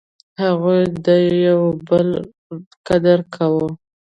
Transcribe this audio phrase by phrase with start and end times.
[0.43, 1.07] هغوی د
[1.45, 2.07] یو بل
[2.87, 3.67] قدر کاوه.